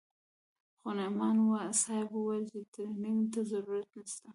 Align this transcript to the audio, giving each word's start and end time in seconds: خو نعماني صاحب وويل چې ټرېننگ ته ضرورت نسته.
خو 0.79 0.89
نعماني 0.97 1.45
صاحب 1.81 2.09
وويل 2.13 2.43
چې 2.51 2.59
ټرېننگ 2.73 3.19
ته 3.33 3.39
ضرورت 3.51 3.89
نسته. 3.97 4.27